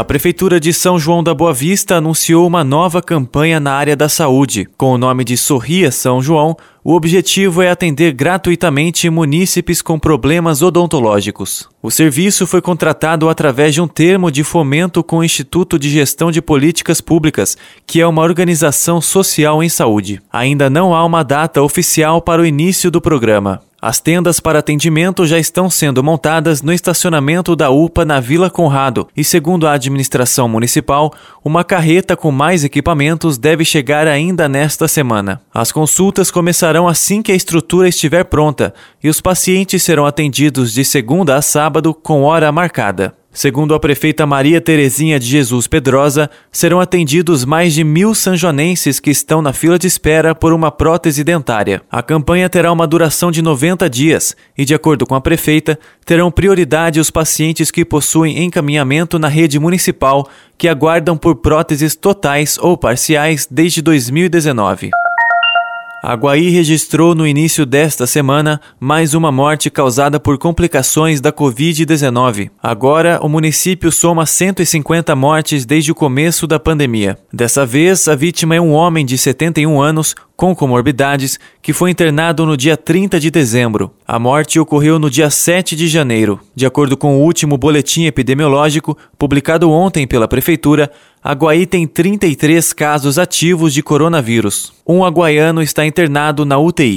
[0.00, 4.08] A Prefeitura de São João da Boa Vista anunciou uma nova campanha na área da
[4.08, 4.66] saúde.
[4.78, 10.62] Com o nome de Sorria São João, o objetivo é atender gratuitamente munícipes com problemas
[10.62, 11.68] odontológicos.
[11.82, 16.30] O serviço foi contratado através de um termo de fomento com o Instituto de Gestão
[16.30, 17.54] de Políticas Públicas,
[17.86, 20.18] que é uma organização social em saúde.
[20.32, 23.60] Ainda não há uma data oficial para o início do programa.
[23.82, 29.08] As tendas para atendimento já estão sendo montadas no estacionamento da UPA na Vila Conrado
[29.16, 35.40] e, segundo a administração municipal, uma carreta com mais equipamentos deve chegar ainda nesta semana.
[35.54, 40.84] As consultas começarão assim que a estrutura estiver pronta e os pacientes serão atendidos de
[40.84, 43.19] segunda a sábado com hora marcada.
[43.32, 49.10] Segundo a prefeita Maria Terezinha de Jesus Pedrosa, serão atendidos mais de mil sanjonenses que
[49.10, 51.80] estão na fila de espera por uma prótese dentária.
[51.88, 56.28] A campanha terá uma duração de 90 dias e, de acordo com a prefeita, terão
[56.28, 60.28] prioridade os pacientes que possuem encaminhamento na rede municipal
[60.58, 64.90] que aguardam por próteses totais ou parciais desde 2019.
[66.02, 72.50] Aguaí registrou no início desta semana mais uma morte causada por complicações da Covid-19.
[72.62, 77.18] Agora, o município soma 150 mortes desde o começo da pandemia.
[77.30, 82.46] Dessa vez, a vítima é um homem de 71 anos com comorbidades que foi internado
[82.46, 83.92] no dia 30 de dezembro.
[84.08, 86.40] A morte ocorreu no dia 7 de janeiro.
[86.54, 90.90] De acordo com o último boletim epidemiológico publicado ontem pela Prefeitura,
[91.22, 94.72] Aguaí tem 33 casos ativos de coronavírus.
[94.88, 96.96] Um aguaiano está internado na UTI.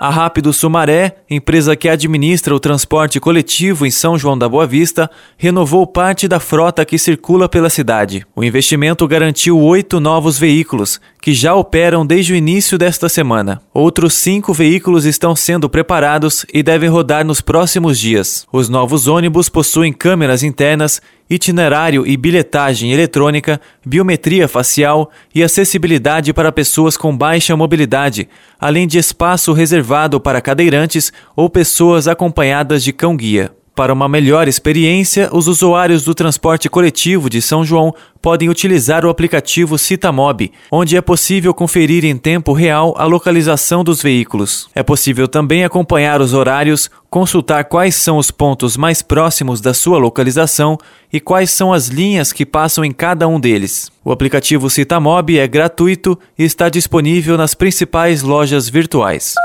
[0.00, 5.10] A Rápido Sumaré, empresa que administra o transporte coletivo em São João da Boa Vista,
[5.36, 8.24] renovou parte da frota que circula pela cidade.
[8.34, 13.60] O investimento garantiu oito novos veículos, que já operam desde o início desta semana.
[13.74, 18.46] Outros cinco veículos estão sendo preparados e devem rodar nos próximos dias.
[18.50, 26.50] Os novos ônibus possuem câmeras internas itinerário e bilhetagem eletrônica, biometria facial e acessibilidade para
[26.50, 28.26] pessoas com baixa mobilidade,
[28.58, 33.57] além de espaço reservado para cadeirantes ou pessoas acompanhadas de cão-guia.
[33.78, 39.08] Para uma melhor experiência, os usuários do transporte coletivo de São João podem utilizar o
[39.08, 44.68] aplicativo Citamob, onde é possível conferir em tempo real a localização dos veículos.
[44.74, 49.96] É possível também acompanhar os horários, consultar quais são os pontos mais próximos da sua
[49.96, 50.76] localização
[51.12, 53.92] e quais são as linhas que passam em cada um deles.
[54.04, 59.36] O aplicativo Citamob é gratuito e está disponível nas principais lojas virtuais.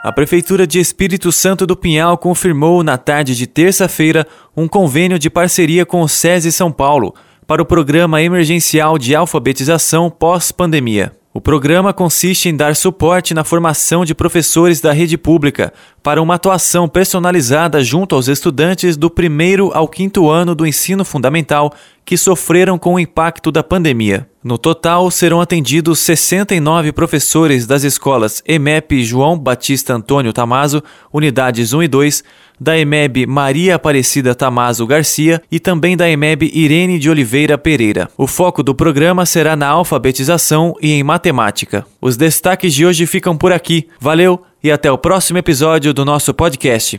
[0.00, 4.24] A Prefeitura de Espírito Santo do Pinhal confirmou na tarde de terça-feira
[4.56, 7.12] um convênio de parceria com o SESI São Paulo
[7.48, 11.12] para o Programa Emergencial de Alfabetização pós-pandemia.
[11.34, 15.72] O programa consiste em dar suporte na formação de professores da rede pública
[16.02, 21.72] para uma atuação personalizada junto aos estudantes do primeiro ao quinto ano do ensino fundamental
[22.04, 24.28] que sofreram com o impacto da pandemia.
[24.48, 30.82] No total, serão atendidos 69 professores das escolas EMEP João Batista Antônio Tamazo,
[31.12, 32.24] unidades 1 e 2,
[32.58, 38.08] da EMEB Maria Aparecida Tamazo Garcia e também da EMEB Irene de Oliveira Pereira.
[38.16, 41.84] O foco do programa será na alfabetização e em matemática.
[42.00, 43.86] Os destaques de hoje ficam por aqui.
[44.00, 46.98] Valeu e até o próximo episódio do nosso podcast.